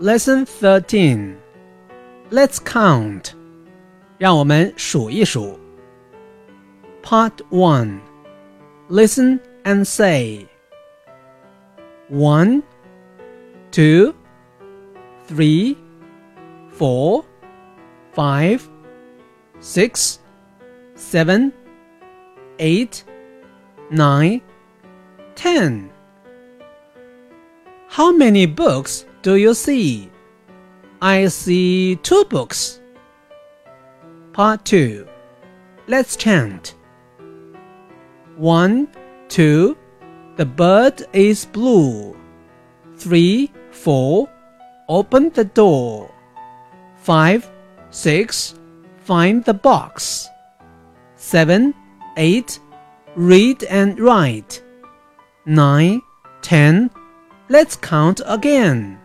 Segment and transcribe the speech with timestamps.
[0.00, 1.36] Lesson thirteen.
[2.30, 3.34] Let's count.
[4.18, 5.58] 让我们数一数。
[7.02, 8.00] Part one.
[8.88, 10.48] Listen and say.
[12.10, 12.62] One,
[13.70, 14.14] two,
[15.28, 15.76] three,
[16.76, 17.24] four,
[18.14, 18.60] five,
[19.60, 20.18] six,
[20.96, 21.52] seven,
[22.58, 23.04] eight,
[23.90, 24.40] nine,
[25.36, 25.90] ten.
[27.88, 30.10] How many books do you see?
[31.00, 32.80] I see two books.
[34.34, 35.08] Part 2.
[35.86, 36.74] Let's chant.
[38.36, 38.88] One,
[39.28, 39.78] two,
[40.36, 42.14] the bird is blue.
[42.96, 44.28] Three, four,
[44.90, 46.12] open the door.
[46.96, 47.50] Five,
[47.90, 48.56] six,
[49.04, 50.28] find the box.
[51.16, 51.72] Seven,
[52.18, 52.58] eight,
[53.16, 54.62] read and write.
[55.46, 56.02] Nine,
[56.42, 56.90] ten,
[57.48, 58.98] let's count again.